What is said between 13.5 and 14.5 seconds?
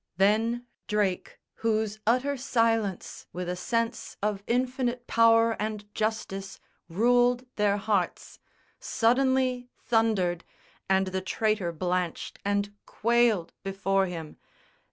before him.